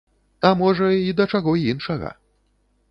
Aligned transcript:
А 0.47 0.49
можа, 0.61 0.89
і 1.11 1.13
да 1.21 1.29
чаго 1.35 1.55
іншага. 1.71 2.09